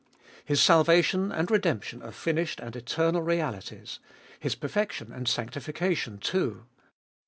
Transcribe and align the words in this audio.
His 0.43 0.59
salvation 0.59 1.31
and 1.31 1.51
redemption 1.51 2.01
are 2.01 2.11
finished 2.11 2.59
and 2.59 2.75
eternal 2.75 3.21
realities, 3.21 3.99
His 4.39 4.55
perfection 4.55 5.11
and 5.13 5.27
sanctification 5.27 6.17
too. 6.17 6.65